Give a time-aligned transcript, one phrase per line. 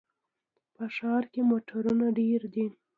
[0.75, 2.65] په ښار کې موټرونه ډېر دي.